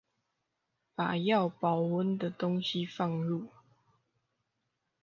[0.95, 3.49] 把要保溫的東西放入